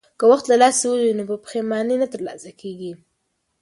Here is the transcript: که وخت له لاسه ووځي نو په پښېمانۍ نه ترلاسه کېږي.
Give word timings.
که 0.19 0.25
وخت 0.31 0.45
له 0.49 0.55
لاسه 0.61 0.83
ووځي 0.85 1.11
نو 1.17 1.23
په 1.29 1.35
پښېمانۍ 1.43 1.95
نه 2.01 2.07
ترلاسه 2.13 2.49
کېږي. 2.61 2.91